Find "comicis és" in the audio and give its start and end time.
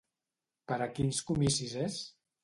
1.27-1.99